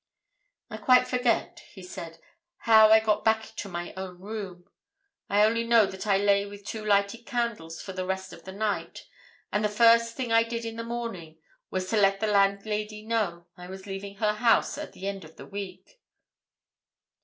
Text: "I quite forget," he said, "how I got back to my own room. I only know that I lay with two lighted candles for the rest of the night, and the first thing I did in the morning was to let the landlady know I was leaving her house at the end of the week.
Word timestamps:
"I 0.71 0.77
quite 0.77 1.07
forget," 1.07 1.61
he 1.73 1.83
said, 1.83 2.17
"how 2.65 2.89
I 2.89 2.99
got 2.99 3.23
back 3.23 3.55
to 3.57 3.69
my 3.69 3.93
own 3.95 4.19
room. 4.19 4.65
I 5.29 5.45
only 5.45 5.63
know 5.63 5.85
that 5.85 6.07
I 6.07 6.17
lay 6.17 6.43
with 6.47 6.65
two 6.65 6.83
lighted 6.83 7.27
candles 7.27 7.79
for 7.79 7.93
the 7.93 8.03
rest 8.07 8.33
of 8.33 8.43
the 8.43 8.51
night, 8.51 9.05
and 9.51 9.63
the 9.63 9.69
first 9.69 10.15
thing 10.17 10.31
I 10.31 10.41
did 10.41 10.65
in 10.65 10.75
the 10.77 10.83
morning 10.83 11.37
was 11.69 11.87
to 11.91 11.97
let 12.01 12.19
the 12.19 12.25
landlady 12.25 13.03
know 13.03 13.45
I 13.55 13.67
was 13.67 13.85
leaving 13.85 14.15
her 14.15 14.33
house 14.33 14.75
at 14.75 14.93
the 14.93 15.05
end 15.05 15.23
of 15.23 15.35
the 15.35 15.45
week. 15.45 16.01